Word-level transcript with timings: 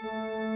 Música 0.00 0.47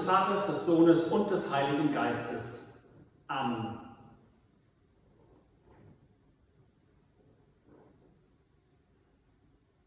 Vaters, 0.00 0.46
des 0.46 0.66
Sohnes 0.66 1.04
und 1.04 1.30
des 1.30 1.52
Heiligen 1.52 1.92
Geistes. 1.92 2.74
Amen. 3.28 3.78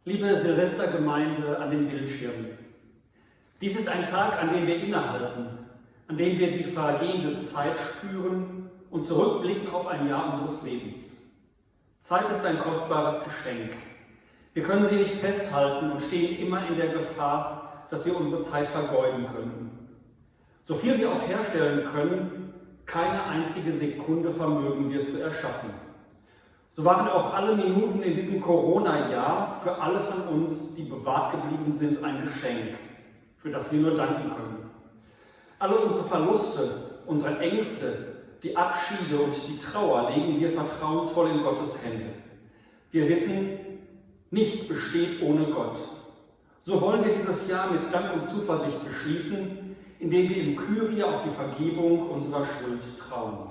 Liebe 0.06 0.35
Silvestergemeinde 0.35 1.57
an 1.59 1.72
den 1.72 1.88
Bildschirmen, 1.88 2.57
dies 3.62 3.79
ist 3.79 3.88
ein 3.88 4.06
Tag, 4.06 4.41
an 4.41 4.53
dem 4.53 4.68
wir 4.68 4.75
innehalten, 4.75 5.59
an 6.09 6.18
dem 6.18 6.38
wir 6.38 6.51
die 6.51 6.66
vergehende 6.66 7.40
Zeit 7.40 7.75
spüren 7.78 8.69
und 8.90 9.06
zurückblicken 9.06 9.69
auf 9.72 9.88
ein 9.88 10.09
Jahr 10.09 10.34
unseres 10.34 10.63
Lebens. 10.63 11.22
Zeit 12.00 12.30
ist 12.31 12.45
ein 12.45 12.59
kostbares 12.59 13.24
Geschenk. 13.24 13.72
Wir 14.53 14.63
können 14.63 14.85
sie 14.85 14.97
nicht 14.97 15.16
festhalten 15.16 15.91
und 15.91 16.01
stehen 16.01 16.38
immer 16.45 16.68
in 16.68 16.75
der 16.75 16.90
Gefahr, 16.90 17.88
dass 17.90 18.06
wir 18.06 18.16
unsere 18.16 18.41
Zeit 18.41 18.68
vergeuden 18.68 19.25
könnten. 19.25 19.83
So 20.63 20.75
viel 20.75 20.97
wir 20.97 21.12
auch 21.12 21.28
herstellen 21.28 21.85
können, 21.94 22.53
keine 22.85 23.24
einzige 23.24 23.74
Sekunde 23.74 24.31
vermögen 24.31 24.90
wir 24.90 25.03
zu 25.03 25.22
erschaffen. 25.22 25.69
So 26.72 26.85
waren 26.85 27.07
auch 27.09 27.34
alle 27.34 27.56
Minuten 27.56 28.01
in 28.01 28.16
diesem 28.16 28.41
Corona-Jahr 28.41 29.59
für 29.62 29.79
alle 29.81 30.00
von 30.00 30.22
uns, 30.29 30.74
die 30.75 30.84
bewahrt 30.84 31.34
geblieben 31.34 31.72
sind, 31.72 32.01
ein 32.03 32.24
Geschenk, 32.24 32.78
für 33.38 33.51
das 33.51 33.72
wir 33.74 33.81
nur 33.81 33.96
danken 33.96 34.29
können. 34.29 34.69
Alle 35.59 35.79
unsere 35.79 36.03
Verluste, 36.06 36.69
unsere 37.06 37.40
Ängste, 37.40 38.13
die 38.41 38.56
Abschiede 38.56 39.22
und 39.22 39.35
die 39.47 39.57
Trauer 39.57 40.12
legen 40.12 40.40
wir 40.40 40.50
vertrauensvoll 40.50 41.30
in 41.30 41.44
Gottes 41.44 41.84
Hände. 41.84 42.06
Wir 42.91 43.07
wissen, 43.09 43.57
nichts 44.31 44.68
besteht 44.68 45.22
ohne 45.22 45.45
Gott. 45.47 45.78
So 46.59 46.80
wollen 46.81 47.03
wir 47.03 47.13
dieses 47.13 47.50
Jahr 47.50 47.69
mit 47.69 47.81
Dank 47.94 48.13
und 48.13 48.28
Zuversicht 48.28 48.85
beschließen, 48.85 49.62
indem 50.03 50.30
wir 50.30 50.38
im 50.44 50.56
Kyrie 50.58 51.02
auf 51.02 51.24
die 51.24 51.30
Vergebung 51.30 52.09
unserer 52.09 52.46
Schuld 52.46 52.81
trauen. 52.97 53.47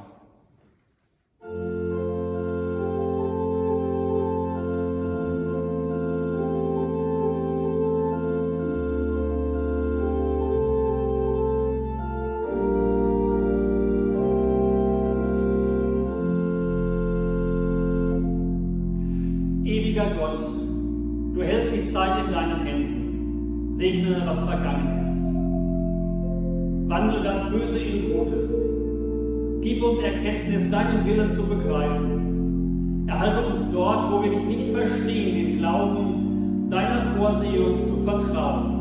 Deinen 30.92 31.06
Willen 31.06 31.30
zu 31.30 31.42
begreifen. 31.44 33.06
Erhalte 33.08 33.40
uns 33.46 33.70
dort, 33.72 34.10
wo 34.10 34.22
wir 34.22 34.30
dich 34.30 34.44
nicht 34.44 34.76
verstehen, 34.76 35.34
den 35.34 35.58
Glauben, 35.58 36.68
deiner 36.70 37.02
Vorsehung 37.16 37.82
zu 37.82 37.96
vertrauen. 38.04 38.71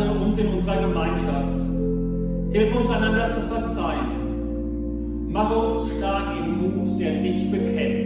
Lasse 0.00 0.12
uns 0.12 0.38
in 0.38 0.46
unserer 0.46 0.80
Gemeinschaft. 0.80 1.48
Hilf 2.52 2.74
uns 2.74 2.88
einander 2.88 3.30
zu 3.34 3.40
verzeihen. 3.42 5.30
Mache 5.30 5.54
uns 5.54 5.92
stark 5.92 6.38
im 6.38 6.56
Mut, 6.62 6.98
der 6.98 7.20
dich 7.20 7.50
bekennt. 7.50 7.99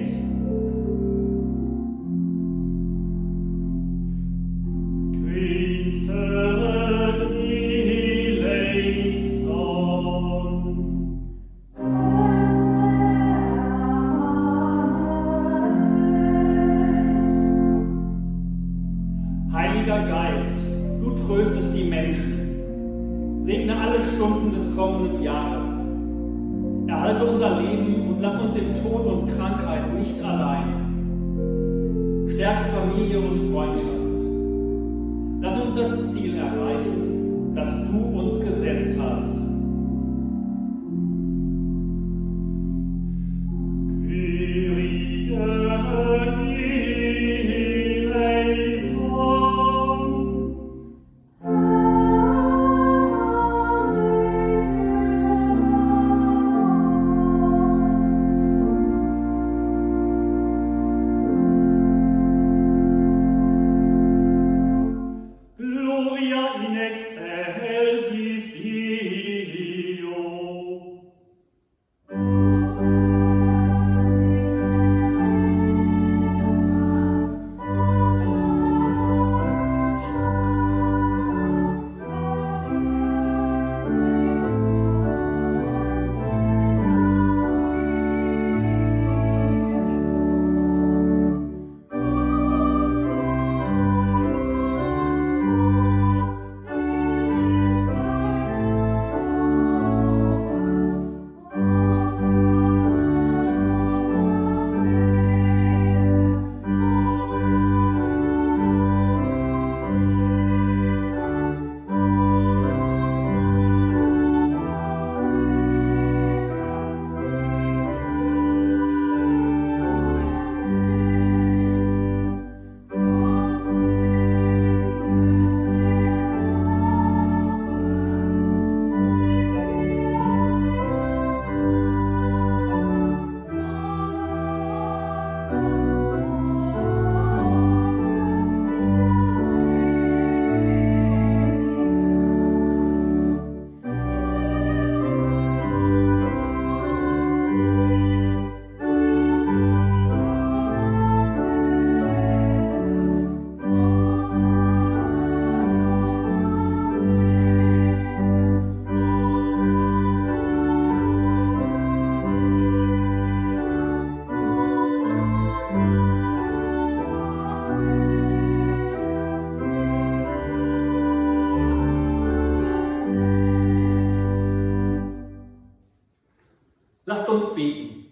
Lasst 177.06 177.28
uns 177.28 177.54
beten. 177.54 178.06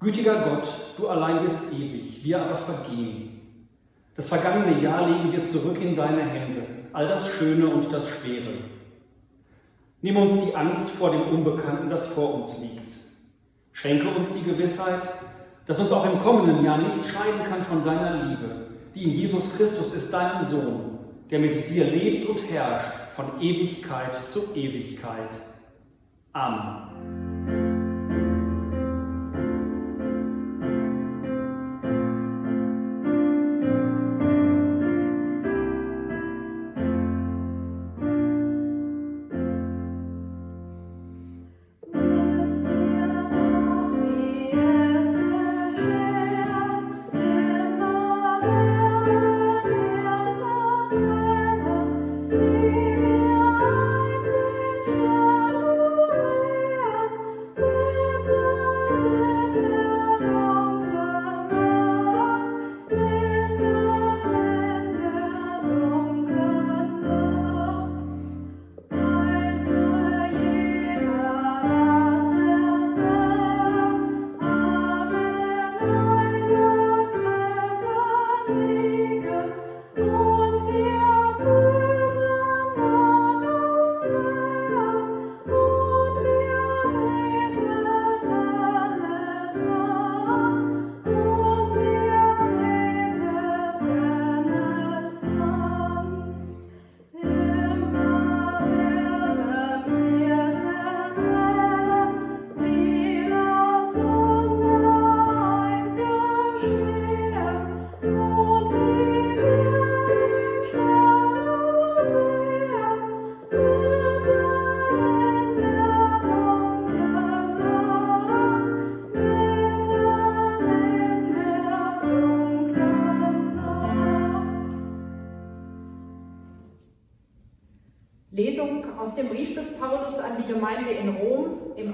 Gütiger 0.00 0.34
Gott, 0.42 0.68
du 0.96 1.08
allein 1.08 1.42
bist 1.42 1.72
ewig, 1.72 2.24
wir 2.24 2.42
aber 2.42 2.58
vergehen. 2.58 3.36
Das 4.16 4.28
vergangene 4.28 4.80
Jahr 4.80 5.08
legen 5.08 5.32
wir 5.32 5.44
zurück 5.44 5.80
in 5.80 5.94
deine 5.94 6.22
Hände, 6.22 6.66
all 6.92 7.06
das 7.06 7.28
Schöne 7.28 7.68
und 7.68 7.92
das 7.92 8.08
Schwere. 8.08 8.54
Nimm 10.02 10.16
uns 10.16 10.38
die 10.44 10.54
Angst 10.54 10.90
vor 10.90 11.10
dem 11.10 11.22
Unbekannten, 11.22 11.88
das 11.88 12.06
vor 12.06 12.34
uns 12.34 12.58
liegt. 12.60 12.88
Schenke 13.72 14.08
uns 14.08 14.30
die 14.32 14.42
Gewissheit, 14.42 15.02
dass 15.66 15.78
uns 15.78 15.92
auch 15.92 16.10
im 16.10 16.18
kommenden 16.18 16.64
Jahr 16.64 16.78
nichts 16.78 17.08
scheiden 17.08 17.44
kann 17.48 17.62
von 17.62 17.84
deiner 17.84 18.24
Liebe, 18.24 18.68
die 18.94 19.04
in 19.04 19.10
Jesus 19.10 19.56
Christus 19.56 19.92
ist, 19.94 20.12
deinem 20.12 20.42
Sohn, 20.44 20.98
der 21.30 21.38
mit 21.38 21.68
dir 21.68 21.84
lebt 21.84 22.28
und 22.28 22.38
herrscht 22.50 22.92
von 23.14 23.40
Ewigkeit 23.40 24.28
zu 24.28 24.54
Ewigkeit. 24.54 25.30
Amen. 26.32 26.85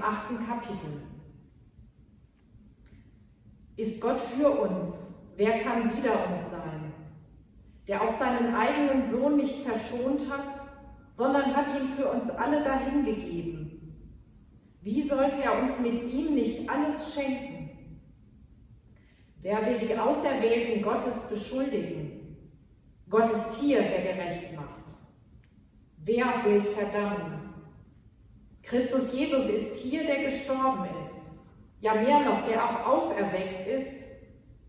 Achten 0.03 0.45
Kapitel. 0.45 1.03
Ist 3.75 4.01
Gott 4.01 4.19
für 4.19 4.49
uns, 4.49 5.19
wer 5.35 5.59
kann 5.59 5.95
wider 5.95 6.29
uns 6.29 6.51
sein? 6.51 6.93
Der 7.87 8.01
auch 8.01 8.11
seinen 8.11 8.55
eigenen 8.55 9.03
Sohn 9.03 9.37
nicht 9.37 9.65
verschont 9.65 10.21
hat, 10.31 10.53
sondern 11.09 11.55
hat 11.55 11.67
ihn 11.69 11.89
für 11.89 12.09
uns 12.11 12.29
alle 12.29 12.63
dahingegeben. 12.63 13.63
Wie 14.81 15.01
sollte 15.01 15.43
er 15.43 15.61
uns 15.61 15.79
mit 15.79 16.03
ihm 16.03 16.35
nicht 16.35 16.69
alles 16.69 17.13
schenken? 17.13 17.99
Wer 19.41 19.65
will 19.65 19.87
die 19.87 19.97
Auserwählten 19.97 20.81
Gottes 20.81 21.29
beschuldigen? 21.29 22.37
Gott 23.09 23.29
ist 23.29 23.59
hier, 23.59 23.81
der 23.81 24.13
gerecht 24.13 24.55
macht. 24.55 24.82
Wer 26.05 26.43
will 26.43 26.63
verdammen? 26.63 27.53
Christus 28.61 29.13
Jesus 29.13 29.49
ist 29.49 29.77
hier, 29.77 30.05
der 30.05 30.23
gestorben 30.23 30.85
ist. 31.01 31.39
Ja, 31.79 31.95
mehr 31.95 32.19
noch, 32.21 32.45
der 32.45 32.63
auch 32.63 32.85
auferweckt 32.85 33.67
ist, 33.67 34.03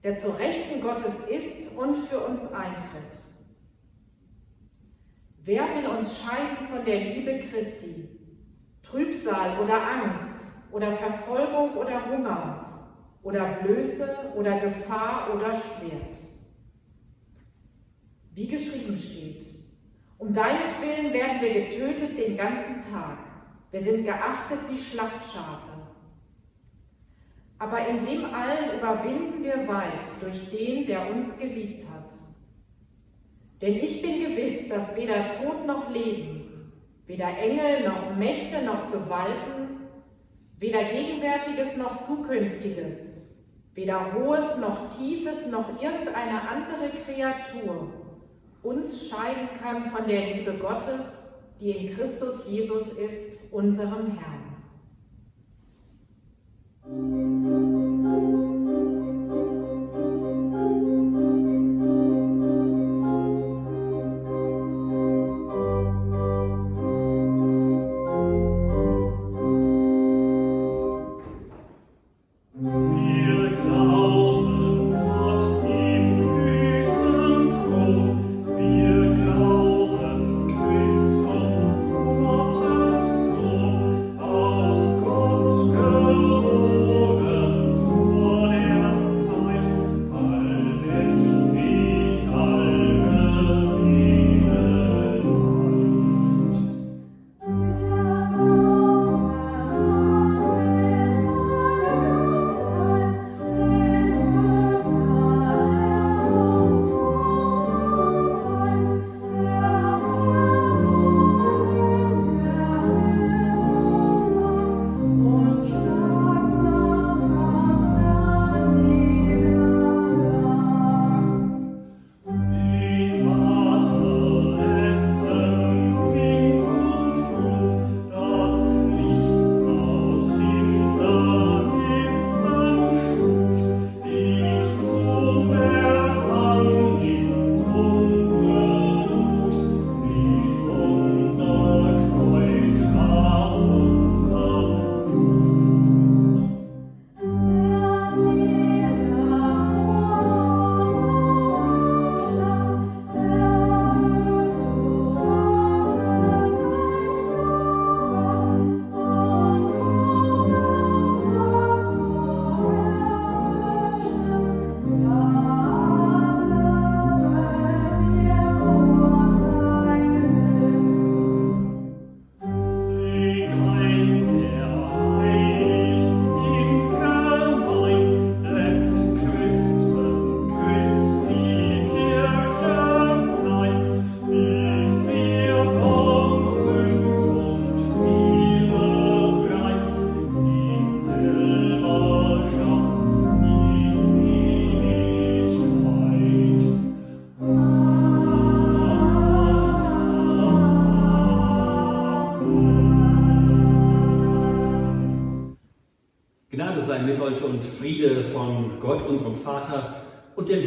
der 0.04 0.16
zu 0.16 0.30
Rechten 0.38 0.80
Gottes 0.80 1.20
ist 1.28 1.76
und 1.76 1.94
für 1.94 2.20
uns 2.20 2.52
eintritt. 2.52 3.18
Wer 5.42 5.62
will 5.74 5.86
uns 5.86 6.20
scheiden 6.22 6.68
von 6.68 6.84
der 6.84 7.00
Liebe 7.00 7.40
Christi? 7.40 8.08
Trübsal 8.82 9.58
oder 9.60 9.80
Angst 9.82 10.52
oder 10.70 10.92
Verfolgung 10.92 11.74
oder 11.76 12.10
Hunger 12.10 12.90
oder 13.22 13.54
Blöße 13.62 14.32
oder 14.36 14.60
Gefahr 14.60 15.34
oder 15.34 15.52
Schwert. 15.54 16.16
Wie 18.34 18.46
geschrieben 18.46 18.96
steht, 18.96 19.63
um 20.24 20.32
deinetwillen 20.32 21.12
werden 21.12 21.42
wir 21.42 21.52
getötet 21.52 22.16
den 22.16 22.36
ganzen 22.36 22.80
Tag. 22.90 23.18
Wir 23.70 23.80
sind 23.80 24.04
geachtet 24.04 24.58
wie 24.70 24.78
Schlachtschafe. 24.78 25.74
Aber 27.58 27.86
in 27.86 28.04
dem 28.04 28.24
allen 28.32 28.78
überwinden 28.78 29.44
wir 29.44 29.68
weit 29.68 30.04
durch 30.20 30.50
den, 30.50 30.86
der 30.86 31.14
uns 31.14 31.38
geliebt 31.38 31.84
hat. 31.90 32.10
Denn 33.60 33.74
ich 33.74 34.00
bin 34.00 34.20
gewiss, 34.20 34.68
dass 34.68 34.96
weder 34.96 35.30
Tod 35.30 35.66
noch 35.66 35.90
Leben, 35.90 36.72
weder 37.06 37.28
Engel 37.38 37.86
noch 37.86 38.16
Mächte 38.16 38.64
noch 38.64 38.90
Gewalten, 38.90 39.88
weder 40.58 40.84
Gegenwärtiges 40.84 41.76
noch 41.76 41.98
Zukünftiges, 41.98 43.28
weder 43.74 44.14
Hohes 44.14 44.58
noch 44.58 44.88
Tiefes 44.88 45.50
noch 45.50 45.80
irgendeine 45.82 46.48
andere 46.48 46.90
Kreatur 47.04 48.04
uns 48.64 49.08
scheiden 49.08 49.48
kann 49.60 49.90
von 49.90 50.06
der 50.06 50.34
Liebe 50.34 50.54
Gottes, 50.54 51.34
die 51.60 51.70
in 51.70 51.94
Christus 51.94 52.50
Jesus 52.50 52.94
ist, 52.94 53.52
unserem 53.52 54.18
Herrn. 54.18 54.44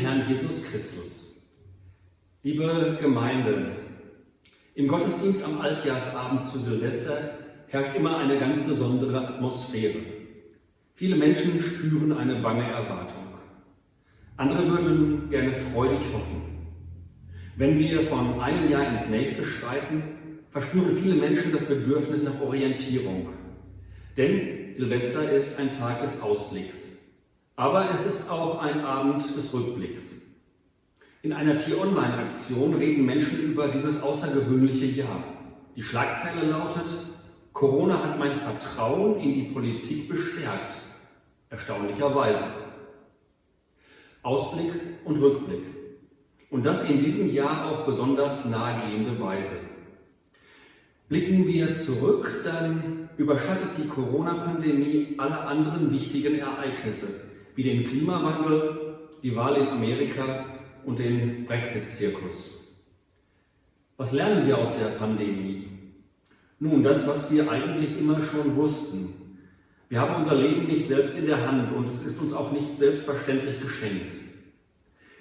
Herrn 0.07 0.23
Jesus 0.25 0.63
Christus. 0.63 1.43
Liebe 2.41 2.97
Gemeinde, 3.01 3.73
im 4.73 4.87
Gottesdienst 4.87 5.43
am 5.43 5.59
Altjahrsabend 5.59 6.45
zu 6.45 6.59
Silvester 6.59 7.31
herrscht 7.67 7.93
immer 7.93 8.17
eine 8.17 8.37
ganz 8.37 8.61
besondere 8.61 9.27
Atmosphäre. 9.27 9.99
Viele 10.93 11.17
Menschen 11.17 11.61
spüren 11.61 12.13
eine 12.13 12.35
bange 12.35 12.63
Erwartung. 12.63 13.25
Andere 14.37 14.69
würden 14.69 15.29
gerne 15.29 15.53
freudig 15.53 15.99
hoffen. 16.13 16.41
Wenn 17.57 17.77
wir 17.77 18.01
von 18.01 18.39
einem 18.39 18.71
Jahr 18.71 18.89
ins 18.89 19.09
nächste 19.09 19.43
schreiten, 19.43 20.03
verspüren 20.51 20.95
viele 20.95 21.15
Menschen 21.15 21.51
das 21.51 21.65
Bedürfnis 21.65 22.23
nach 22.23 22.39
Orientierung. 22.39 23.27
Denn 24.15 24.71
Silvester 24.71 25.29
ist 25.29 25.59
ein 25.59 25.73
Tag 25.73 26.01
des 26.01 26.21
Ausblicks. 26.21 26.96
Aber 27.57 27.89
es 27.91 28.05
ist 28.05 28.29
auch 28.29 28.61
ein 28.61 28.85
Abend 28.85 29.35
des 29.35 29.51
Rückblicks. 29.51 30.21
In 31.23 31.33
einer 31.33 31.57
T-Online-Aktion 31.57 32.75
reden 32.75 33.03
Menschen 33.03 33.39
über 33.39 33.67
dieses 33.67 34.03
außergewöhnliche 34.03 34.85
Jahr. 34.85 35.23
Die 35.75 35.81
Schlagzeile 35.81 36.51
lautet, 36.51 36.95
Corona 37.53 37.95
hat 37.95 38.19
mein 38.19 38.35
Vertrauen 38.35 39.17
in 39.19 39.33
die 39.33 39.51
Politik 39.51 40.07
bestärkt. 40.07 40.77
Erstaunlicherweise. 41.49 42.43
Ausblick 44.21 44.73
und 45.03 45.17
Rückblick. 45.17 45.63
Und 46.51 46.63
das 46.63 46.87
in 46.87 46.99
diesem 46.99 47.33
Jahr 47.33 47.71
auf 47.71 47.87
besonders 47.87 48.45
nahegehende 48.45 49.19
Weise. 49.19 49.55
Blicken 51.09 51.47
wir 51.47 51.73
zurück, 51.73 52.41
dann 52.43 53.09
überschattet 53.17 53.69
die 53.79 53.87
Corona-Pandemie 53.87 55.15
alle 55.17 55.39
anderen 55.39 55.91
wichtigen 55.91 56.37
Ereignisse, 56.37 57.26
wie 57.57 57.63
den 57.63 57.87
Klimawandel, 57.87 58.99
die 59.23 59.35
Wahl 59.35 59.55
in 59.55 59.67
Amerika 59.67 60.45
und 60.85 60.99
den 60.99 61.45
Brexit-Zirkus. 61.45 62.51
Was 63.97 64.13
lernen 64.13 64.45
wir 64.45 64.59
aus 64.59 64.77
der 64.77 64.89
Pandemie? 64.89 65.67
Nun, 66.59 66.83
das, 66.83 67.07
was 67.07 67.33
wir 67.33 67.51
eigentlich 67.51 67.97
immer 67.97 68.21
schon 68.21 68.55
wussten. 68.55 69.39
Wir 69.89 70.01
haben 70.01 70.15
unser 70.15 70.35
Leben 70.35 70.67
nicht 70.67 70.85
selbst 70.85 71.17
in 71.17 71.25
der 71.25 71.47
Hand 71.47 71.71
und 71.71 71.89
es 71.89 72.03
ist 72.03 72.21
uns 72.21 72.31
auch 72.31 72.51
nicht 72.51 72.77
selbstverständlich 72.77 73.59
geschenkt. 73.59 74.13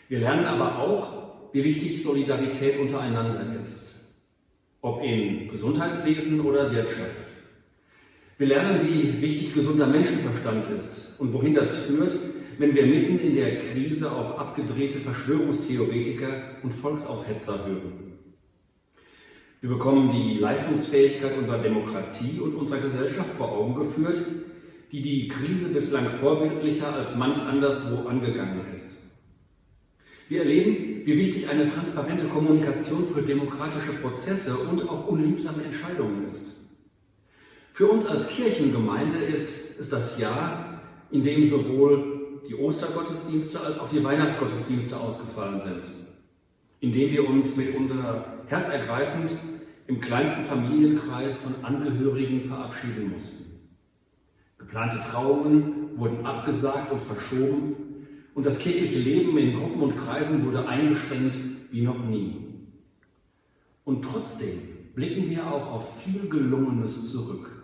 Wir 0.09 0.19
lernen 0.19 0.45
aber 0.45 0.79
auch, 0.79 1.53
wie 1.55 1.65
wichtig 1.65 2.03
Solidarität 2.03 2.79
untereinander 2.79 3.59
ist, 3.63 3.95
ob 4.83 5.03
im 5.03 5.49
Gesundheitswesen 5.49 6.43
oder 6.43 6.71
Wirtschaft. 6.71 7.26
Wir 8.39 8.49
lernen, 8.49 8.87
wie 8.87 9.23
wichtig 9.23 9.55
gesunder 9.55 9.87
Menschenverstand 9.87 10.67
ist 10.79 11.15
und 11.19 11.33
wohin 11.33 11.55
das 11.55 11.79
führt, 11.79 12.19
wenn 12.59 12.75
wir 12.75 12.85
mitten 12.85 13.19
in 13.19 13.35
der 13.35 13.57
Krise 13.57 14.13
auf 14.13 14.39
abgedrehte 14.39 14.99
Verschwörungstheoretiker 14.99 16.29
und 16.63 16.75
Volksaufhetzer 16.75 17.67
hören. 17.67 18.19
Wir 19.63 19.71
bekommen 19.71 20.11
die 20.11 20.39
Leistungsfähigkeit 20.39 21.39
unserer 21.39 21.63
Demokratie 21.63 22.39
und 22.39 22.55
unserer 22.57 22.81
Gesellschaft 22.81 23.33
vor 23.33 23.53
Augen 23.53 23.75
geführt, 23.75 24.23
die 24.93 25.01
die 25.01 25.29
Krise 25.29 25.71
bislang 25.71 26.11
vorbildlicher 26.11 26.95
als 26.95 27.17
manch 27.17 27.41
anderswo 27.41 28.07
angegangen 28.07 28.67
ist. 28.75 28.97
Wir 30.29 30.41
erleben, 30.41 31.07
wie 31.07 31.17
wichtig 31.17 31.49
eine 31.49 31.67
transparente 31.67 32.27
Kommunikation 32.27 33.07
für 33.15 33.23
demokratische 33.23 33.93
Prozesse 33.95 34.59
und 34.59 34.83
auch 34.91 35.07
unliebsame 35.09 35.65
Entscheidungen 35.65 36.29
ist. 36.31 36.66
Für 37.77 37.89
uns 37.89 38.07
als 38.07 38.29
Kirchengemeinde 38.29 39.19
ist 39.19 39.79
es 39.79 39.91
das 39.91 40.19
Jahr, 40.19 40.81
in 41.11 41.23
dem 41.23 41.45
sowohl 41.45 42.41
die 42.49 42.55
Ostergottesdienste 42.55 43.61
als 43.61 43.79
auch 43.79 43.91
die 43.91 44.03
Weihnachtsgottesdienste 44.03 44.97
ausgefallen 44.97 45.61
sind, 45.61 45.83
in 46.81 46.95
dem 46.95 47.13
wir 47.13 47.29
uns 47.29 47.55
mitunter 47.55 48.39
herzergreifend 48.47 49.37
im 49.89 50.01
kleinsten 50.01 50.43
Familienkreis 50.45 51.41
von 51.41 51.55
Angehörigen 51.67 52.43
verabschieden 52.43 53.13
mussten. 53.13 53.45
Geplante 54.57 54.99
Trauungen 55.03 55.99
wurden 55.99 56.25
abgesagt 56.25 56.91
und 56.91 57.03
verschoben 57.03 57.77
und 58.33 58.47
das 58.47 58.59
kirchliche 58.59 59.01
Leben 59.01 59.37
in 59.37 59.55
Gruppen 59.55 59.83
und 59.83 59.97
Kreisen 59.97 60.47
wurde 60.47 60.67
eingeschränkt 60.67 61.39
wie 61.71 61.83
noch 61.83 62.03
nie. 62.03 62.39
Und 63.85 64.03
trotzdem 64.03 64.63
blicken 64.95 65.29
wir 65.29 65.47
auch 65.47 65.71
auf 65.71 66.03
viel 66.03 66.27
Gelungenes 66.31 67.13
zurück. 67.13 67.56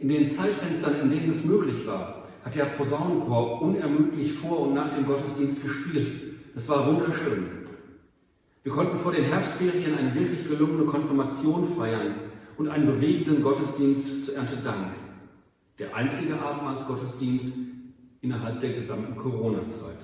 In 0.00 0.08
den 0.08 0.30
Zeitfenstern, 0.30 0.98
in 1.02 1.10
denen 1.10 1.28
es 1.28 1.44
möglich 1.44 1.86
war, 1.86 2.24
hat 2.42 2.54
der 2.54 2.64
Posaunenchor 2.64 3.60
unermüdlich 3.60 4.32
vor 4.32 4.60
und 4.60 4.72
nach 4.72 4.88
dem 4.88 5.04
Gottesdienst 5.04 5.62
gespielt. 5.62 6.10
Es 6.56 6.70
war 6.70 6.86
wunderschön. 6.86 7.46
Wir 8.62 8.72
konnten 8.72 8.96
vor 8.96 9.12
den 9.12 9.24
Herbstferien 9.24 9.98
eine 9.98 10.14
wirklich 10.14 10.48
gelungene 10.48 10.86
Konfirmation 10.86 11.66
feiern 11.66 12.14
und 12.56 12.68
einen 12.68 12.86
bewegenden 12.86 13.42
Gottesdienst 13.42 14.24
zur 14.24 14.36
Erntedank. 14.36 14.94
Der 15.78 15.94
einzige 15.94 16.40
Abendmahlsgottesdienst 16.40 17.48
innerhalb 18.22 18.58
der 18.60 18.72
gesamten 18.72 19.16
Corona-Zeit. 19.16 19.98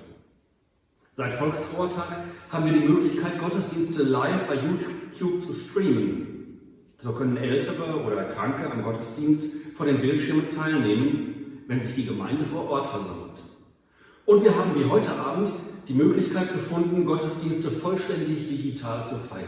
Seit 1.11 1.33
Volkstrauertag 1.33 2.19
haben 2.49 2.65
wir 2.65 2.73
die 2.73 2.87
Möglichkeit, 2.87 3.39
Gottesdienste 3.39 4.03
live 4.03 4.47
bei 4.47 4.55
YouTube 4.55 5.41
zu 5.41 5.53
streamen. 5.53 6.36
So 6.97 7.11
können 7.11 7.37
Ältere 7.37 8.03
oder 8.03 8.23
Kranke 8.23 8.71
am 8.71 8.81
Gottesdienst 8.81 9.75
vor 9.75 9.85
den 9.85 10.01
Bildschirmen 10.01 10.49
teilnehmen, 10.49 11.63
wenn 11.67 11.79
sich 11.79 11.93
die 11.93 12.05
Gemeinde 12.05 12.43
vor 12.43 12.67
Ort 12.69 12.87
versammelt. 12.87 13.43
Und 14.25 14.43
wir 14.43 14.57
haben 14.57 14.75
wie 14.75 14.89
heute 14.89 15.13
Abend 15.13 15.53
die 15.87 15.93
Möglichkeit 15.93 16.51
gefunden, 16.53 17.05
Gottesdienste 17.05 17.69
vollständig 17.69 18.49
digital 18.49 19.05
zu 19.05 19.15
feiern. 19.15 19.45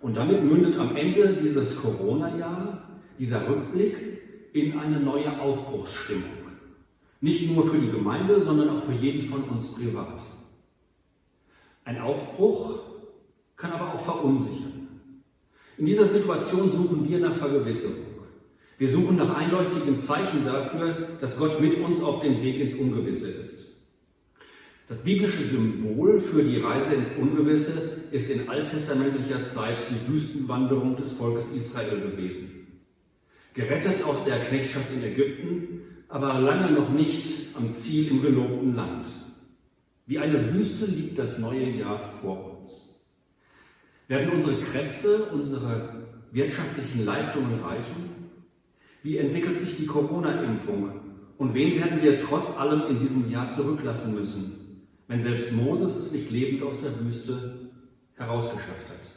Und 0.00 0.16
damit 0.16 0.44
mündet 0.44 0.78
am 0.78 0.96
Ende 0.96 1.34
dieses 1.34 1.80
Corona-Jahr 1.80 2.88
dieser 3.18 3.48
Rückblick 3.48 4.50
in 4.52 4.78
eine 4.78 5.00
neue 5.00 5.40
Aufbruchsstimmung. 5.40 6.28
Nicht 7.20 7.50
nur 7.50 7.64
für 7.64 7.78
die 7.78 7.90
Gemeinde, 7.90 8.40
sondern 8.40 8.76
auch 8.76 8.82
für 8.82 8.92
jeden 8.92 9.22
von 9.22 9.44
uns 9.44 9.74
privat. 9.74 10.22
Ein 11.84 12.00
Aufbruch 12.00 12.80
kann 13.56 13.72
aber 13.72 13.94
auch 13.94 14.00
verunsichern. 14.00 14.71
In 15.78 15.86
dieser 15.86 16.06
Situation 16.06 16.70
suchen 16.70 17.08
wir 17.08 17.18
nach 17.18 17.34
Vergewisserung. 17.34 17.96
Wir 18.78 18.88
suchen 18.88 19.16
nach 19.16 19.36
eindeutigen 19.36 19.98
Zeichen 19.98 20.44
dafür, 20.44 21.08
dass 21.20 21.38
Gott 21.38 21.60
mit 21.60 21.76
uns 21.76 22.02
auf 22.02 22.20
dem 22.20 22.42
Weg 22.42 22.58
ins 22.58 22.74
Ungewisse 22.74 23.28
ist. 23.30 23.66
Das 24.88 25.04
biblische 25.04 25.42
Symbol 25.42 26.20
für 26.20 26.42
die 26.42 26.58
Reise 26.58 26.94
ins 26.94 27.12
Ungewisse 27.16 28.02
ist 28.10 28.30
in 28.30 28.48
alttestamentlicher 28.48 29.44
Zeit 29.44 29.78
die 29.90 30.12
Wüstenwanderung 30.12 30.96
des 30.96 31.12
Volkes 31.12 31.50
Israel 31.50 32.00
gewesen 32.00 32.62
gerettet 33.54 34.04
aus 34.04 34.24
der 34.24 34.38
Knechtschaft 34.40 34.92
in 34.94 35.02
Ägypten, 35.02 35.82
aber 36.08 36.38
lange 36.40 36.72
noch 36.72 36.90
nicht 36.90 37.54
am 37.56 37.70
Ziel 37.70 38.10
im 38.10 38.22
gelobten 38.22 38.74
Land. 38.74 39.08
Wie 40.06 40.18
eine 40.18 40.52
Wüste 40.52 40.86
liegt 40.86 41.18
das 41.18 41.38
neue 41.38 41.70
Jahr 41.70 41.98
vor 41.98 42.46
uns. 42.46 42.51
Werden 44.12 44.30
unsere 44.30 44.56
Kräfte, 44.56 45.24
unsere 45.32 45.88
wirtschaftlichen 46.32 47.06
Leistungen 47.06 47.60
reichen? 47.64 48.10
Wie 49.02 49.16
entwickelt 49.16 49.58
sich 49.58 49.78
die 49.78 49.86
Corona-Impfung? 49.86 50.90
Und 51.38 51.54
wen 51.54 51.80
werden 51.80 52.02
wir 52.02 52.18
trotz 52.18 52.58
allem 52.58 52.90
in 52.90 53.00
diesem 53.00 53.30
Jahr 53.30 53.48
zurücklassen 53.48 54.14
müssen, 54.14 54.82
wenn 55.08 55.22
selbst 55.22 55.52
Moses 55.52 55.96
es 55.96 56.12
nicht 56.12 56.30
lebend 56.30 56.62
aus 56.62 56.82
der 56.82 57.00
Wüste 57.00 57.70
herausgeschafft 58.12 58.90
hat? 58.90 59.10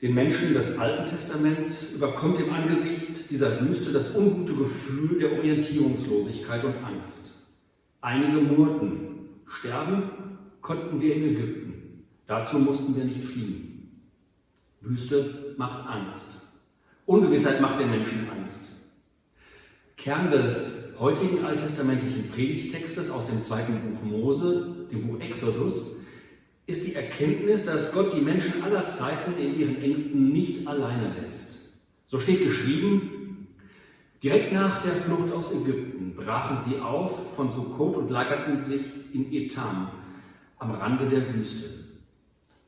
Den 0.00 0.14
Menschen 0.14 0.54
des 0.54 0.78
Alten 0.78 1.06
Testaments 1.06 1.94
überkommt 1.94 2.38
im 2.38 2.52
Angesicht 2.52 3.32
dieser 3.32 3.60
Wüste 3.60 3.90
das 3.90 4.14
ungute 4.14 4.54
Gefühl 4.54 5.18
der 5.18 5.32
Orientierungslosigkeit 5.32 6.64
und 6.64 6.76
Angst. 6.84 7.34
Einige 8.00 8.40
murrten, 8.42 9.40
sterben 9.44 10.38
konnten 10.60 11.00
wir 11.00 11.16
in 11.16 11.24
Ägypten. 11.24 11.77
Dazu 12.28 12.58
mussten 12.58 12.94
wir 12.94 13.04
nicht 13.04 13.24
fliehen. 13.24 14.02
Wüste 14.82 15.54
macht 15.56 15.88
Angst. 15.88 16.42
Ungewissheit 17.06 17.62
macht 17.62 17.80
den 17.80 17.90
Menschen 17.90 18.28
Angst. 18.28 18.74
Kern 19.96 20.30
des 20.30 20.92
heutigen 21.00 21.44
alttestamentlichen 21.46 22.28
Predigtextes 22.28 23.10
aus 23.10 23.26
dem 23.28 23.42
zweiten 23.42 23.78
Buch 23.78 24.02
Mose, 24.02 24.86
dem 24.92 25.08
Buch 25.08 25.18
Exodus, 25.20 25.96
ist 26.66 26.86
die 26.86 26.94
Erkenntnis, 26.94 27.64
dass 27.64 27.92
Gott 27.92 28.14
die 28.14 28.20
Menschen 28.20 28.62
aller 28.62 28.86
Zeiten 28.88 29.38
in 29.38 29.58
ihren 29.58 29.82
Ängsten 29.82 30.30
nicht 30.30 30.68
alleine 30.68 31.14
lässt. 31.22 31.70
So 32.06 32.20
steht 32.20 32.44
geschrieben, 32.44 33.48
direkt 34.22 34.52
nach 34.52 34.82
der 34.82 34.94
Flucht 34.94 35.32
aus 35.32 35.50
Ägypten 35.52 36.14
brachen 36.14 36.60
sie 36.60 36.78
auf 36.78 37.34
von 37.34 37.50
Sukkot 37.50 37.96
und 37.96 38.10
lagerten 38.10 38.58
sich 38.58 39.14
in 39.14 39.32
Etam 39.32 39.92
am 40.58 40.72
Rande 40.72 41.08
der 41.08 41.34
Wüste. 41.34 41.87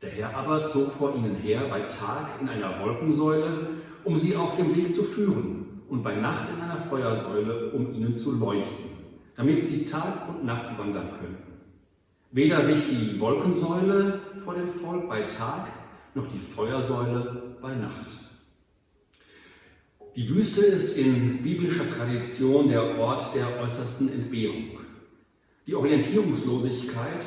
Der 0.03 0.11
Herr 0.11 0.35
aber 0.35 0.65
zog 0.65 0.93
vor 0.93 1.15
ihnen 1.15 1.37
her 1.37 1.63
bei 1.69 1.81
Tag 1.81 2.41
in 2.41 2.49
einer 2.49 2.81
Wolkensäule, 2.81 3.69
um 4.05 4.17
sie 4.17 4.35
auf 4.35 4.57
dem 4.57 4.75
Weg 4.75 4.95
zu 4.95 5.03
führen, 5.03 5.67
und 5.91 6.03
bei 6.03 6.15
Nacht 6.15 6.49
in 6.49 6.63
einer 6.63 6.79
Feuersäule, 6.79 7.73
um 7.73 7.93
ihnen 7.93 8.15
zu 8.15 8.33
leuchten, 8.33 8.91
damit 9.37 9.65
sie 9.65 9.85
Tag 9.85 10.29
und 10.29 10.45
Nacht 10.45 10.79
wandern 10.79 11.11
könnten. 11.19 11.51
Weder 12.31 12.67
wich 12.69 12.87
die 12.89 13.19
Wolkensäule 13.19 14.21
vor 14.37 14.55
dem 14.55 14.71
Volk 14.71 15.09
bei 15.09 15.23
Tag, 15.23 15.73
noch 16.15 16.29
die 16.29 16.39
Feuersäule 16.39 17.57
bei 17.61 17.75
Nacht. 17.75 18.21
Die 20.17 20.29
Wüste 20.31 20.63
ist 20.63 20.97
in 20.97 21.43
biblischer 21.43 21.89
Tradition 21.89 22.69
der 22.69 22.99
Ort 22.99 23.35
der 23.35 23.61
äußersten 23.61 24.13
Entbehrung. 24.13 24.79
Die 25.67 25.75
Orientierungslosigkeit, 25.75 27.27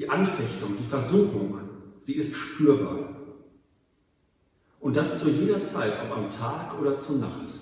die 0.00 0.08
Anfechtung, 0.08 0.78
die 0.78 0.88
Versuchung, 0.88 1.60
sie 1.98 2.14
ist 2.14 2.34
spürbar. 2.34 3.16
Und 4.80 4.96
das 4.96 5.20
zu 5.20 5.28
jeder 5.28 5.60
Zeit, 5.60 5.92
ob 6.02 6.16
am 6.16 6.30
Tag 6.30 6.80
oder 6.80 6.96
zur 6.96 7.18
Nacht. 7.18 7.54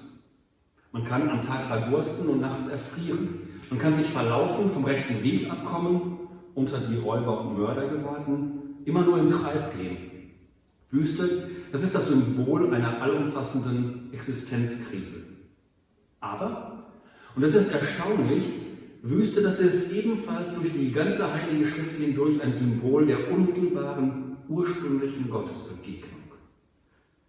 Man 0.93 1.05
kann 1.05 1.29
am 1.29 1.43
Tag 1.43 1.67
verdursten 1.67 2.29
und 2.29 2.41
nachts 2.41 2.69
erfrieren. 2.69 3.41
Man 3.71 3.81
kann 3.81 3.93
sich 3.93 4.07
verlaufen, 4.07 4.71
vom 4.71 4.85
rechten 4.85 5.25
Weg 5.25 5.51
abkommen, 5.51 6.29
unter 6.55 6.79
die 6.79 6.97
Räuber 6.97 7.41
und 7.41 7.59
Mörder 7.59 7.89
geraten, 7.89 8.77
immer 8.85 9.03
nur 9.03 9.19
im 9.19 9.31
Kreis 9.31 9.77
gehen. 9.77 9.97
Wüste, 10.91 11.51
das 11.73 11.83
ist 11.83 11.97
das 11.97 12.07
Symbol 12.07 12.73
einer 12.73 13.03
allumfassenden 13.03 14.13
Existenzkrise. 14.13 15.25
Aber, 16.21 16.75
und 17.35 17.43
das 17.43 17.55
ist 17.55 17.75
erstaunlich, 17.75 18.53
Wüste, 19.03 19.43
das 19.43 19.61
ist 19.61 19.93
ebenfalls 19.93 20.55
durch 20.55 20.73
die 20.73 20.91
ganze 20.91 21.33
Heilige 21.33 21.67
Schrift 21.67 21.97
hindurch 21.97 22.43
ein 22.43 22.53
Symbol 22.53 23.07
der 23.07 23.31
unmittelbaren, 23.31 24.37
ursprünglichen 24.49 25.31
Gottesbegegnung. 25.31 26.19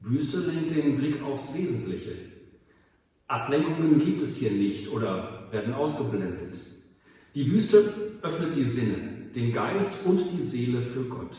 Wüste 0.01 0.39
lenkt 0.39 0.71
den 0.71 0.97
Blick 0.97 1.21
aufs 1.21 1.53
Wesentliche. 1.53 2.13
Ablenkungen 3.27 3.99
gibt 3.99 4.21
es 4.21 4.38
hier 4.38 4.51
nicht 4.51 4.91
oder 4.91 5.47
werden 5.51 5.73
ausgeblendet. 5.73 6.65
Die 7.36 7.51
Wüste 7.51 7.93
öffnet 8.23 8.55
die 8.55 8.63
Sinne, 8.63 9.29
den 9.36 9.53
Geist 9.53 10.05
und 10.05 10.23
die 10.34 10.41
Seele 10.41 10.82
für 10.82 11.03
Gott. 11.03 11.38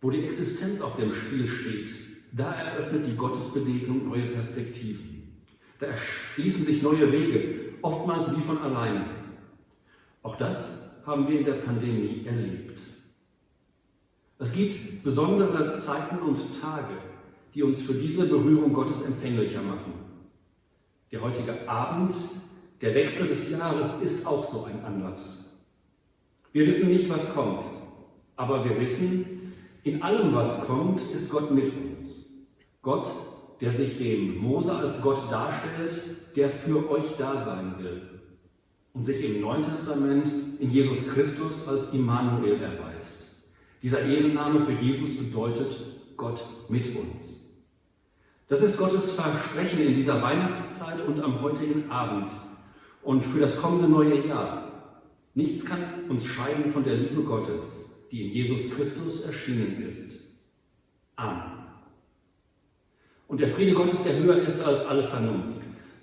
Wo 0.00 0.10
die 0.10 0.22
Existenz 0.22 0.80
auf 0.82 0.96
dem 0.96 1.12
Spiel 1.12 1.48
steht, 1.48 1.96
da 2.30 2.52
eröffnet 2.52 3.06
die 3.06 3.16
Gottesbegegnung 3.16 4.06
neue 4.06 4.26
Perspektiven. 4.26 5.42
Da 5.80 5.86
erschließen 5.86 6.62
sich 6.62 6.82
neue 6.82 7.10
Wege, 7.10 7.74
oftmals 7.82 8.36
wie 8.36 8.40
von 8.40 8.58
alleine. 8.58 9.15
Auch 10.26 10.34
das 10.34 10.90
haben 11.06 11.28
wir 11.28 11.38
in 11.38 11.44
der 11.44 11.52
Pandemie 11.52 12.24
erlebt. 12.26 12.80
Es 14.40 14.52
gibt 14.52 15.04
besondere 15.04 15.72
Zeiten 15.74 16.18
und 16.18 16.36
Tage, 16.60 16.94
die 17.54 17.62
uns 17.62 17.80
für 17.80 17.94
diese 17.94 18.26
Berührung 18.26 18.72
Gottes 18.72 19.02
empfänglicher 19.02 19.62
machen. 19.62 19.92
Der 21.12 21.22
heutige 21.22 21.68
Abend, 21.68 22.12
der 22.80 22.96
Wechsel 22.96 23.28
des 23.28 23.52
Jahres 23.52 24.02
ist 24.02 24.26
auch 24.26 24.44
so 24.44 24.64
ein 24.64 24.84
Anlass. 24.84 25.60
Wir 26.52 26.66
wissen 26.66 26.90
nicht, 26.90 27.08
was 27.08 27.32
kommt, 27.32 27.64
aber 28.34 28.64
wir 28.64 28.80
wissen, 28.80 29.52
in 29.84 30.02
allem, 30.02 30.34
was 30.34 30.66
kommt, 30.66 31.02
ist 31.02 31.30
Gott 31.30 31.52
mit 31.52 31.70
uns. 31.72 32.30
Gott, 32.82 33.12
der 33.60 33.70
sich 33.70 33.96
dem 33.96 34.38
Mose 34.38 34.74
als 34.74 35.02
Gott 35.02 35.30
darstellt, 35.30 36.02
der 36.34 36.50
für 36.50 36.90
euch 36.90 37.14
da 37.16 37.38
sein 37.38 37.76
will 37.78 38.15
und 38.96 39.04
sich 39.04 39.22
im 39.22 39.42
Neuen 39.42 39.62
Testament 39.62 40.32
in 40.58 40.70
Jesus 40.70 41.08
Christus 41.08 41.68
als 41.68 41.92
Immanuel 41.92 42.58
erweist. 42.62 43.26
Dieser 43.82 44.00
Ehrenname 44.00 44.58
für 44.58 44.72
Jesus 44.72 45.18
bedeutet 45.18 45.78
Gott 46.16 46.42
mit 46.70 46.96
uns. 46.96 47.50
Das 48.48 48.62
ist 48.62 48.78
Gottes 48.78 49.12
Versprechen 49.12 49.80
in 49.80 49.94
dieser 49.94 50.22
Weihnachtszeit 50.22 51.06
und 51.06 51.20
am 51.20 51.42
heutigen 51.42 51.90
Abend 51.90 52.30
und 53.02 53.22
für 53.22 53.40
das 53.40 53.60
kommende 53.60 53.86
neue 53.86 54.26
Jahr. 54.26 55.02
Nichts 55.34 55.66
kann 55.66 55.78
uns 56.08 56.24
scheiden 56.24 56.66
von 56.66 56.82
der 56.82 56.94
Liebe 56.94 57.22
Gottes, 57.22 57.84
die 58.10 58.26
in 58.26 58.32
Jesus 58.32 58.70
Christus 58.70 59.26
erschienen 59.26 59.82
ist. 59.86 60.22
Amen. 61.16 61.66
Und 63.28 63.42
der 63.42 63.48
Friede 63.48 63.74
Gottes, 63.74 64.04
der 64.04 64.16
höher 64.16 64.36
ist 64.36 64.62
als 64.62 64.86
alle 64.86 65.04
Vernunft, 65.04 65.65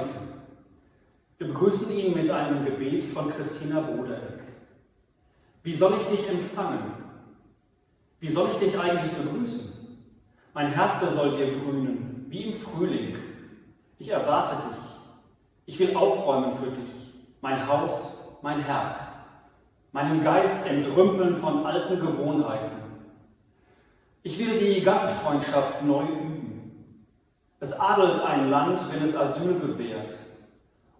Mitte. 0.00 0.14
Wir 1.38 1.46
begrüßen 1.48 1.90
ihn 1.92 2.14
mit 2.14 2.30
einem 2.30 2.64
Gebet 2.64 3.04
von 3.04 3.30
Christina 3.30 3.80
Bodereck. 3.80 4.40
Wie 5.62 5.74
soll 5.74 5.94
ich 6.00 6.18
dich 6.18 6.28
empfangen? 6.28 6.92
Wie 8.18 8.28
soll 8.28 8.48
ich 8.52 8.58
dich 8.58 8.78
eigentlich 8.78 9.12
begrüßen? 9.12 9.72
Mein 10.52 10.72
Herz 10.72 11.00
soll 11.14 11.36
dir 11.36 11.52
grünen, 11.52 12.26
wie 12.28 12.44
im 12.44 12.52
Frühling. 12.52 13.16
Ich 13.98 14.08
erwarte 14.08 14.56
dich. 14.68 14.78
Ich 15.66 15.78
will 15.78 15.94
aufräumen 15.94 16.52
für 16.52 16.70
dich, 16.70 16.90
mein 17.40 17.66
Haus, 17.66 18.38
mein 18.42 18.60
Herz, 18.60 19.20
meinen 19.92 20.22
Geist 20.22 20.66
entrümpeln 20.66 21.36
von 21.36 21.64
alten 21.64 22.00
Gewohnheiten. 22.00 22.80
Ich 24.22 24.38
will 24.38 24.58
die 24.58 24.82
Gastfreundschaft 24.82 25.84
neu 25.84 26.02
üben. 26.02 26.39
Es 27.60 27.78
adelt 27.78 28.22
ein 28.24 28.50
Land, 28.50 28.82
wenn 28.90 29.02
es 29.02 29.14
Asyl 29.14 29.52
bewährt. 29.54 30.14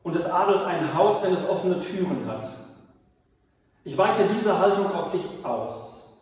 Und 0.03 0.15
es 0.15 0.27
adelt 0.27 0.63
ein 0.63 0.95
Haus, 0.95 1.23
wenn 1.23 1.33
es 1.33 1.49
offene 1.49 1.81
Türen 1.81 2.27
hat. 2.27 2.49
Ich 3.85 3.97
weite 3.97 4.23
diese 4.35 4.59
Haltung 4.59 4.93
auf 4.93 5.11
dich 5.11 5.25
aus. 5.43 6.15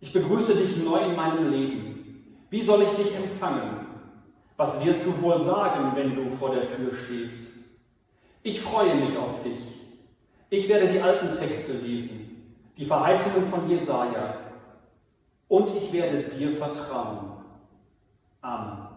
Ich 0.00 0.12
begrüße 0.12 0.56
dich 0.56 0.76
neu 0.78 0.98
in 0.98 1.14
meinem 1.14 1.50
Leben. 1.50 2.36
Wie 2.50 2.62
soll 2.62 2.82
ich 2.82 2.90
dich 2.90 3.14
empfangen? 3.14 3.86
Was 4.56 4.84
wirst 4.84 5.06
du 5.06 5.22
wohl 5.22 5.40
sagen, 5.40 5.92
wenn 5.94 6.16
du 6.16 6.28
vor 6.30 6.54
der 6.54 6.68
Tür 6.68 6.92
stehst? 6.92 7.52
Ich 8.42 8.60
freue 8.60 8.94
mich 8.96 9.16
auf 9.16 9.42
dich. 9.42 9.60
Ich 10.50 10.68
werde 10.68 10.88
die 10.88 11.00
alten 11.00 11.32
Texte 11.32 11.74
lesen, 11.74 12.56
die 12.76 12.84
Verheißungen 12.84 13.48
von 13.48 13.70
Jesaja. 13.70 14.36
Und 15.46 15.70
ich 15.76 15.92
werde 15.92 16.24
dir 16.24 16.50
vertrauen. 16.50 17.32
Amen. 18.40 18.89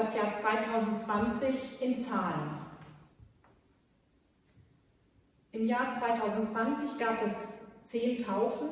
Das 0.00 0.14
Jahr 0.14 0.32
2020 0.32 1.82
in 1.82 1.98
Zahlen. 1.98 2.58
Im 5.52 5.66
Jahr 5.66 5.90
2020 5.90 6.98
gab 6.98 7.22
es 7.22 7.66
zehn 7.82 8.24
Taufen, 8.24 8.68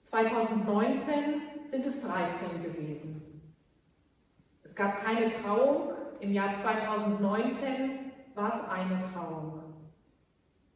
2019 0.00 1.14
sind 1.64 1.84
es 1.84 2.00
13 2.02 2.62
gewesen. 2.62 3.42
Es 4.62 4.76
gab 4.76 5.00
keine 5.00 5.30
Trauung, 5.30 5.90
im 6.20 6.32
Jahr 6.32 6.52
2019 6.52 8.12
war 8.36 8.54
es 8.54 8.68
eine 8.68 9.02
Trauung. 9.02 9.62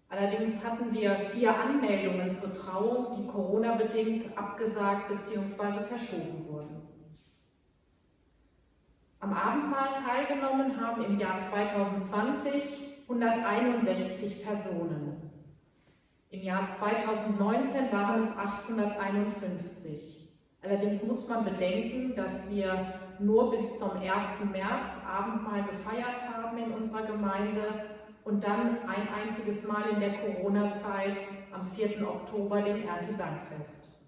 Allerdings 0.09 0.65
hatten 0.65 0.93
wir 0.93 1.15
vier 1.15 1.57
Anmeldungen 1.57 2.33
zur 2.33 2.53
Trauung, 2.53 3.17
die 3.17 3.29
Corona-bedingt 3.29 4.37
abgesagt 4.37 5.09
bzw. 5.09 5.85
verschoben 5.85 6.49
wurden. 6.49 6.80
Am 9.21 9.35
Abendmahl 9.35 9.91
teilgenommen 9.93 10.81
haben 10.81 11.05
im 11.05 11.19
Jahr 11.19 11.39
2020 11.39 13.05
161 13.07 14.43
Personen. 14.43 15.31
Im 16.31 16.43
Jahr 16.43 16.67
2019 16.67 17.93
waren 17.93 18.21
es 18.21 18.39
851. 18.39 20.31
Allerdings 20.63 21.03
muss 21.03 21.29
man 21.29 21.45
bedenken, 21.45 22.15
dass 22.15 22.51
wir 22.51 22.95
nur 23.19 23.51
bis 23.51 23.79
zum 23.79 23.91
1. 24.01 24.51
März 24.53 25.07
Abendmahl 25.07 25.65
gefeiert 25.65 26.23
haben 26.33 26.57
in 26.57 26.73
unserer 26.73 27.03
Gemeinde 27.03 27.91
und 28.25 28.43
dann 28.43 28.79
ein 28.89 29.09
einziges 29.13 29.69
Mal 29.69 29.83
in 29.93 30.01
der 30.01 30.15
Corona-Zeit 30.15 31.21
am 31.53 31.67
4. 31.67 32.09
Oktober 32.09 32.63
den 32.63 32.89
Erntedankfest. 32.89 34.01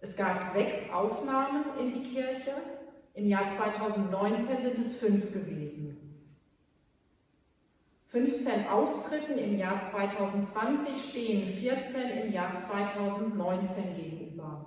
Es 0.00 0.16
gab 0.16 0.42
sechs 0.44 0.92
Aufnahmen 0.92 1.64
in 1.78 1.90
die 1.90 2.04
Kirche. 2.14 2.52
Im 3.20 3.28
Jahr 3.28 3.46
2019 3.50 4.62
sind 4.62 4.78
es 4.78 4.96
fünf 4.96 5.30
gewesen. 5.30 6.24
15 8.06 8.66
Austritten 8.66 9.36
im 9.36 9.58
Jahr 9.58 9.82
2020 9.82 11.10
stehen 11.10 11.46
14 11.46 12.24
im 12.24 12.32
Jahr 12.32 12.54
2019 12.54 13.94
gegenüber. 13.94 14.64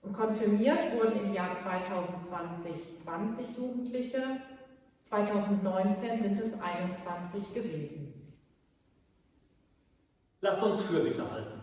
Und 0.00 0.14
konfirmiert 0.14 0.94
wurden 0.94 1.26
im 1.26 1.34
Jahr 1.34 1.54
2020 1.54 2.96
20 2.96 3.58
Jugendliche, 3.58 4.40
2019 5.02 6.20
sind 6.20 6.40
es 6.40 6.58
21 6.58 7.52
gewesen. 7.52 8.32
Lasst 10.40 10.62
uns 10.62 10.80
Fürbitte 10.80 11.30
halten. 11.30 11.60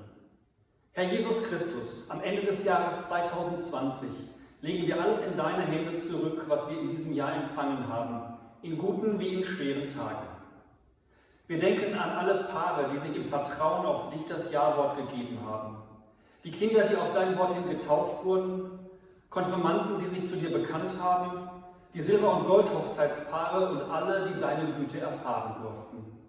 Herr 0.92 1.12
Jesus 1.12 1.44
Christus, 1.50 2.08
am 2.10 2.22
Ende 2.22 2.44
des 2.44 2.64
Jahres 2.64 3.08
2020 3.08 4.29
legen 4.62 4.88
wir 4.88 5.02
alles 5.02 5.26
in 5.26 5.38
deine 5.38 5.64
Hände 5.64 5.98
zurück, 5.98 6.44
was 6.48 6.70
wir 6.70 6.80
in 6.82 6.90
diesem 6.90 7.14
Jahr 7.14 7.36
empfangen 7.36 7.88
haben, 7.88 8.38
in 8.62 8.78
guten 8.78 9.20
wie 9.20 9.36
in 9.36 9.44
schweren 9.44 9.90
Tagen. 9.90 10.28
Wir 11.48 11.60
denken 11.60 11.98
an 11.98 12.12
alle 12.12 12.44
Paare, 12.44 12.92
die 12.94 13.00
sich 13.00 13.16
im 13.16 13.26
Vertrauen 13.26 13.86
auf 13.86 14.12
dich 14.12 14.26
das 14.28 14.52
Ja-Wort 14.52 14.98
gegeben 14.98 15.40
haben. 15.46 15.78
Die 16.44 16.52
Kinder, 16.52 16.84
die 16.84 16.96
auf 16.96 17.14
dein 17.14 17.38
Wort 17.38 17.54
hin 17.54 17.70
getauft 17.70 18.24
wurden, 18.24 18.80
Konfirmanden, 19.30 20.00
die 20.00 20.08
sich 20.08 20.30
zu 20.30 20.36
dir 20.36 20.52
bekannt 20.52 20.92
haben, 21.02 21.50
die 21.94 22.02
Silber- 22.02 22.38
und 22.38 22.48
Goldhochzeitspaare 22.48 23.70
und 23.70 23.82
alle, 23.82 24.30
die 24.30 24.40
deine 24.40 24.74
Güte 24.74 25.00
erfahren 25.00 25.62
durften. 25.62 26.20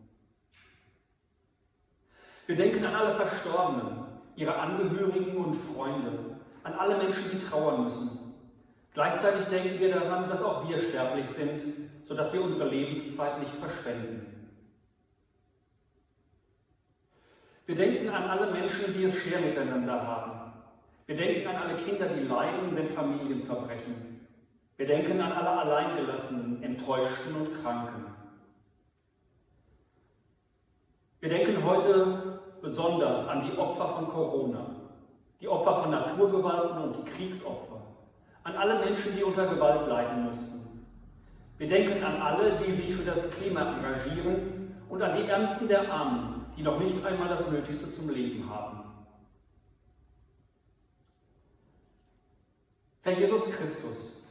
Wir 2.46 2.56
denken 2.56 2.84
an 2.84 2.94
alle 2.94 3.12
Verstorbenen, 3.12 4.04
ihre 4.36 4.54
Angehörigen 4.56 5.36
und 5.36 5.54
Freunde, 5.54 6.38
an 6.62 6.72
alle 6.74 6.96
Menschen, 6.96 7.30
die 7.30 7.38
trauern 7.38 7.84
müssen. 7.84 8.19
Gleichzeitig 8.92 9.46
denken 9.46 9.78
wir 9.78 9.94
daran, 9.94 10.28
dass 10.28 10.42
auch 10.42 10.68
wir 10.68 10.80
sterblich 10.80 11.28
sind, 11.28 11.62
sodass 12.02 12.32
wir 12.32 12.42
unsere 12.42 12.68
Lebenszeit 12.68 13.38
nicht 13.38 13.54
verschwenden. 13.54 14.40
Wir 17.66 17.76
denken 17.76 18.08
an 18.08 18.24
alle 18.24 18.50
Menschen, 18.50 18.92
die 18.94 19.04
es 19.04 19.16
schwer 19.16 19.40
miteinander 19.40 20.04
haben. 20.04 20.52
Wir 21.06 21.16
denken 21.16 21.46
an 21.46 21.56
alle 21.56 21.76
Kinder, 21.76 22.08
die 22.08 22.22
leiden, 22.22 22.74
wenn 22.74 22.88
Familien 22.88 23.40
zerbrechen. 23.40 24.26
Wir 24.76 24.86
denken 24.86 25.20
an 25.20 25.30
alle 25.30 25.50
Alleingelassenen, 25.50 26.62
Enttäuschten 26.62 27.34
und 27.34 27.62
Kranken. 27.62 28.06
Wir 31.20 31.28
denken 31.28 31.62
heute 31.64 32.40
besonders 32.62 33.28
an 33.28 33.46
die 33.46 33.56
Opfer 33.56 33.88
von 33.88 34.08
Corona, 34.08 34.70
die 35.40 35.48
Opfer 35.48 35.82
von 35.82 35.90
Naturgewalten 35.90 36.78
und 36.82 36.96
die 36.96 37.10
Kriegsopfer, 37.10 37.69
an 38.50 38.56
alle 38.56 38.84
Menschen, 38.84 39.16
die 39.16 39.22
unter 39.22 39.46
Gewalt 39.46 39.88
leiden 39.88 40.24
mussten. 40.24 40.60
Wir 41.58 41.68
denken 41.68 42.02
an 42.02 42.20
alle, 42.20 42.58
die 42.58 42.72
sich 42.72 42.94
für 42.94 43.04
das 43.04 43.30
Klima 43.30 43.74
engagieren 43.76 44.74
und 44.88 45.02
an 45.02 45.16
die 45.16 45.28
Ärmsten 45.28 45.68
der 45.68 45.92
Armen, 45.92 46.46
die 46.56 46.62
noch 46.62 46.78
nicht 46.78 47.04
einmal 47.04 47.28
das 47.28 47.50
Nötigste 47.50 47.92
zum 47.92 48.10
Leben 48.10 48.48
haben. 48.48 48.80
Herr 53.02 53.18
Jesus 53.18 53.50
Christus, 53.52 54.22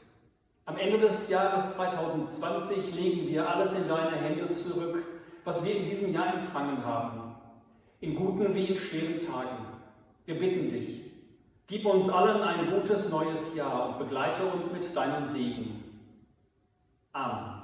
am 0.65 0.77
Ende 0.77 0.99
des 0.99 1.29
Jahres 1.29 1.75
2020 1.75 2.93
legen 2.93 3.27
wir 3.27 3.49
alles 3.49 3.73
in 3.73 3.88
deine 3.88 4.17
Hände 4.17 4.51
zurück, 4.51 5.03
was 5.43 5.63
wir 5.65 5.75
in 5.75 5.89
diesem 5.89 6.13
Jahr 6.13 6.36
empfangen 6.36 6.86
haben, 6.86 7.36
in 8.01 8.15
guten 8.15 8.53
wie 8.53 8.65
in 8.65 8.77
schweren 8.77 9.19
Tagen. 9.19 9.65
Wir 10.25 10.38
bitten 10.38 10.69
dich, 10.69 11.09
gib 11.69 11.86
uns 11.86 12.10
allen 12.10 12.41
ein 12.41 12.71
gutes 12.71 13.10
neues 13.10 13.55
Jahr 13.55 13.89
und 13.89 13.99
begleite 13.99 14.43
uns 14.43 14.71
mit 14.73 14.93
deinem 14.95 15.23
Segen. 15.23 15.84
Amen. 17.13 17.62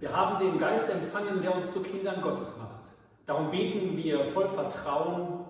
Wir 0.00 0.14
haben 0.14 0.44
den 0.44 0.58
Geist 0.58 0.90
empfangen, 0.90 1.40
der 1.40 1.54
uns 1.54 1.70
zu 1.70 1.82
Kindern 1.82 2.20
Gottes 2.20 2.56
macht. 2.58 2.82
Darum 3.26 3.50
beten 3.50 3.96
wir 3.96 4.24
voll 4.26 4.48
Vertrauen. 4.48 5.44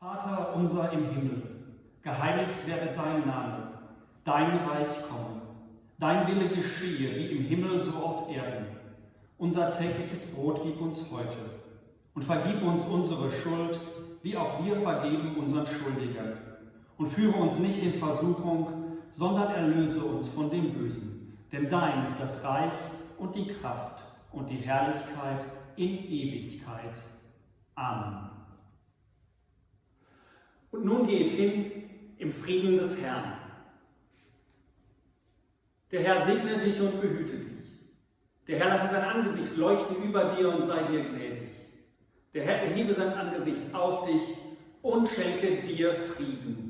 Vater 0.00 0.54
unser 0.54 0.92
im 0.92 1.10
Himmel, 1.10 1.42
geheiligt 2.02 2.66
werde 2.66 2.92
dein 2.94 3.26
Name, 3.26 3.68
dein 4.24 4.56
Reich 4.66 5.02
komme, 5.08 5.42
dein 5.98 6.26
Wille 6.26 6.48
geschehe, 6.48 7.16
wie 7.16 7.36
im 7.36 7.44
Himmel 7.44 7.80
so 7.80 7.98
auf 7.98 8.30
Erden. 8.30 8.66
Unser 9.36 9.72
tägliches 9.72 10.34
Brot 10.34 10.62
gib 10.62 10.80
uns 10.80 10.98
heute 11.10 11.36
und 12.14 12.22
vergib 12.22 12.62
uns 12.62 12.84
unsere 12.84 13.30
Schuld, 13.32 13.78
wie 14.22 14.36
auch 14.36 14.64
wir 14.64 14.74
vergeben 14.76 15.36
unseren 15.36 15.66
Schuldigern. 15.66 16.38
Und 16.96 17.08
führe 17.08 17.36
uns 17.36 17.58
nicht 17.58 17.82
in 17.82 17.94
Versuchung, 17.94 18.98
sondern 19.14 19.52
erlöse 19.52 20.00
uns 20.00 20.28
von 20.30 20.50
dem 20.50 20.72
Bösen. 20.72 21.38
Denn 21.52 21.68
dein 21.68 22.04
ist 22.04 22.18
das 22.18 22.42
Reich 22.44 22.72
und 23.18 23.34
die 23.34 23.46
Kraft 23.46 24.02
und 24.32 24.48
die 24.48 24.56
Herrlichkeit 24.56 25.44
in 25.76 25.90
Ewigkeit. 25.90 26.94
Amen. 27.74 28.30
Und 30.70 30.84
nun 30.84 31.06
geht 31.06 31.28
hin 31.28 31.70
im 32.18 32.32
Frieden 32.32 32.78
des 32.78 33.00
Herrn. 33.00 33.34
Der 35.90 36.02
Herr 36.02 36.20
segne 36.20 36.58
dich 36.58 36.80
und 36.80 37.00
behüte 37.00 37.38
dich. 37.38 37.58
Der 38.46 38.58
Herr 38.58 38.68
lasse 38.68 38.88
sein 38.88 39.04
Angesicht 39.04 39.56
leuchten 39.56 40.02
über 40.02 40.24
dir 40.24 40.54
und 40.54 40.64
sei 40.64 40.82
dir 40.82 41.04
gnädig. 41.04 41.50
Der 42.34 42.44
Herr 42.44 42.62
erhebe 42.62 42.92
sein 42.92 43.14
Angesicht 43.14 43.74
auf 43.74 44.06
dich 44.06 44.22
und 44.82 45.08
schenke 45.08 45.62
dir 45.66 45.94
Frieden. 45.94 46.67